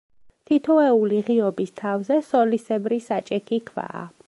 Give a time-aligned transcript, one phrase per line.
[0.51, 4.05] თითოეული ღიობის თავზე სოლისებრი, საჭექი ქვაა.